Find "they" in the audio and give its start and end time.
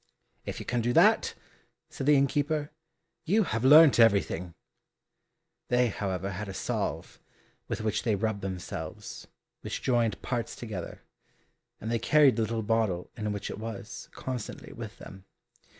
5.67-5.89, 8.01-8.15, 11.91-11.99